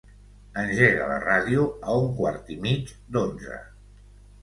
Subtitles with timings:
[0.61, 3.65] Engega la ràdio a un quart i mig d'onze.